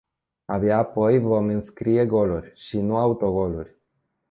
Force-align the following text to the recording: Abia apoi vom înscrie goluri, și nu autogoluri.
Abia 0.47 0.77
apoi 0.77 1.19
vom 1.19 1.47
înscrie 1.47 2.05
goluri, 2.05 2.51
și 2.55 2.79
nu 2.81 2.97
autogoluri. 2.97 3.75